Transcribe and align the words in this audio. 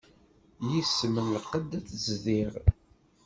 Yis-m 0.69 1.15
lqedd 1.35 1.71
ad 1.79 1.83
t-zdiɣ. 1.87 2.53